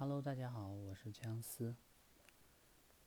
[0.00, 1.76] Hello，大家好，我是姜思。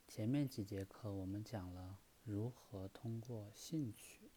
[0.07, 4.29] 前面几节课我们讲了如何通过兴趣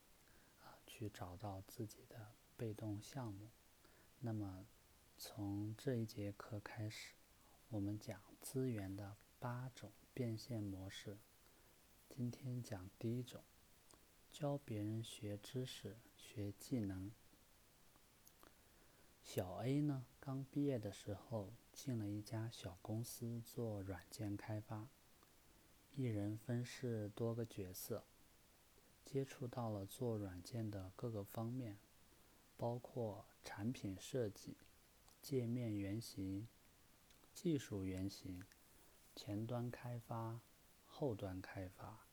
[0.63, 3.51] 啊去找到自己的被动项目。
[4.21, 4.67] 那么
[5.19, 7.13] 从这一节课开始，
[7.69, 11.19] 我们讲资源的八种变现模式。
[12.09, 13.43] 今天讲第一种，
[14.33, 17.13] 教别人学知识、学技能。
[19.23, 24.89] 小 A 呢，刚毕业的时候进了一家小公司做软件开发，
[25.95, 28.03] 一人分饰多个角色，
[29.05, 31.77] 接触到了做软件的各个方面，
[32.57, 34.57] 包括产品设计、
[35.21, 36.49] 界面原型、
[37.35, 38.43] 技术原型、
[39.15, 40.41] 前端开发、
[40.87, 42.07] 后端开发、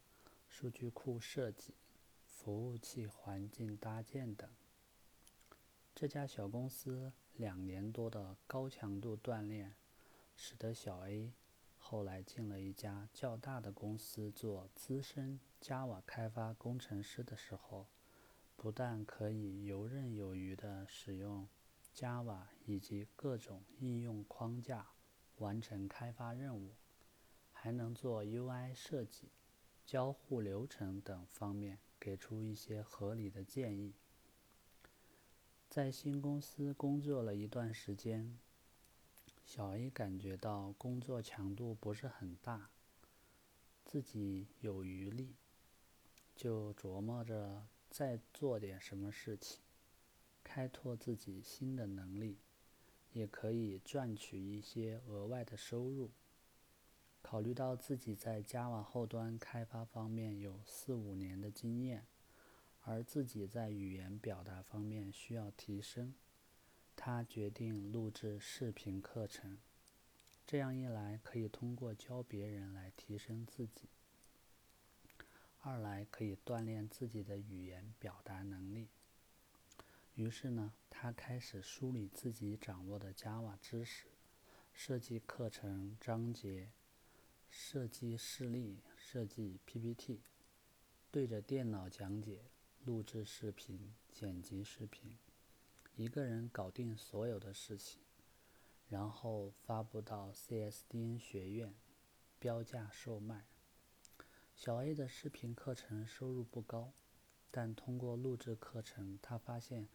[0.49, 1.73] 数据库设计、
[2.27, 4.49] 服务器环境搭建等。
[5.95, 9.75] 这家小公司两年多的高强度锻炼，
[10.35, 11.33] 使得小 A
[11.77, 17.87] 后来进了一家较大的公司做资深 Java 开发工程师的时候，
[18.55, 21.48] 不但可以游刃有余地使用
[21.93, 24.87] Java 以及各种应用框架
[25.37, 26.75] 完成开发任务，
[27.51, 29.31] 还能做 UI 设计、
[29.84, 33.95] 交互流程等方面给出一些合理的建议。
[35.74, 38.38] 在新公司工作了一段时间，
[39.43, 42.70] 小 A 感觉到工作强度不是很大，
[43.84, 45.34] 自己有余力，
[46.35, 49.62] 就琢磨着再做点什么事情，
[50.43, 52.37] 开拓自己新的能力，
[53.12, 56.12] 也可以赚取一些额外的收入。
[57.24, 62.05] 考虑到自己在 Java 后端开发方面有四五年的经验。
[62.85, 66.13] 而自己在语言表达方面需要提升，
[66.95, 69.57] 他决定录制视频课程。
[70.45, 73.88] 这样一来，可以通过教别人来提升自己；
[75.62, 78.90] 二来可以锻炼自己的语言表达能力。
[80.16, 84.08] 于是呢，他开始梳理自己掌握的 Java 知识，
[84.74, 86.69] 设计课程章节，
[87.50, 90.19] 设计示例，设计 PPT，
[91.09, 92.44] 对着电脑讲解。
[92.86, 95.18] 录制视频、剪辑视频，
[95.96, 98.02] 一个人搞定所有的事情，
[98.90, 101.74] 然后发布到 CSDN 学院，
[102.40, 103.46] 标价售卖。
[104.54, 106.92] 小 A 的视频课程收入不高，
[107.50, 109.88] 但通过录制课程，他发现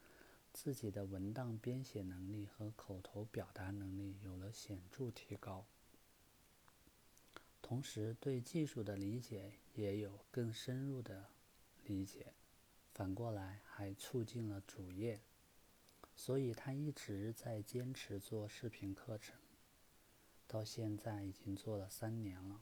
[0.55, 5.67] 自己的文档编写能力和口头表达能力有了显著提高，
[7.61, 11.27] 同时对技术的理解也有更深入的
[11.85, 12.33] 理解。
[12.93, 15.21] 反过来还促进了主业，
[16.17, 19.37] 所以他一直在坚持做视频课程，
[20.49, 22.61] 到现在已经做了三年了。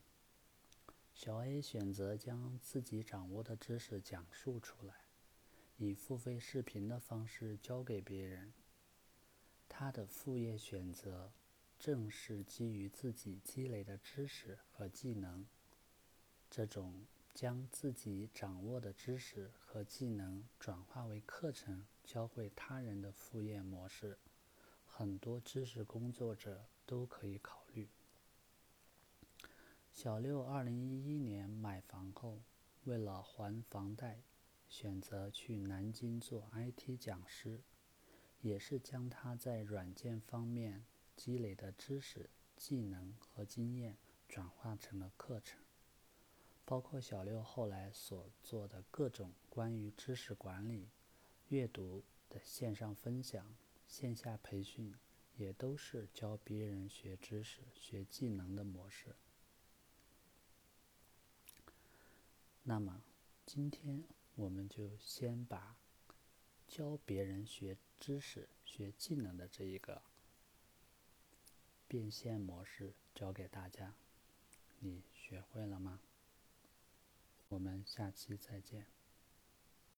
[1.15, 4.95] 小 A 选择将自己掌握的知识讲述出来，
[5.79, 8.53] 以付费视频的方式教给别人。
[9.69, 11.33] 他的副业选择
[11.79, 15.47] 正是基于自己积累的知识和技能，
[16.51, 17.07] 这种。
[17.37, 24.17] 将自己掌握的知识和技能转化为课程，教会他人的副业模式，
[24.87, 27.91] 很多知识工作者都可以考虑。
[29.93, 32.41] 小六二零一一年买房后，
[32.85, 34.23] 为了还房贷，
[34.67, 37.61] 选择去南京做 IT 讲师，
[38.41, 45.66] 也是将他在软件方面积累的知识、技能和经验转化成了课程。
[46.67, 50.89] 包括小六后来所做的各种关于知识管理、
[51.49, 53.55] 阅读的线上分享、
[53.87, 54.93] 线下培训，
[55.37, 59.15] 也都是教别人学知识、学技能的模式。
[62.65, 63.01] 那么，
[63.47, 64.03] 今天
[64.35, 65.77] 我们就先把
[66.67, 70.03] 教别人学知识、学技能的这一个
[71.87, 73.95] 变现模式教给大家，
[74.81, 76.01] 你学会了吗？
[77.57, 78.96] 我们下期再见。